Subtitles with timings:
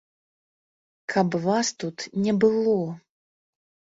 [1.13, 1.97] Каб вас тут
[2.27, 2.79] не было!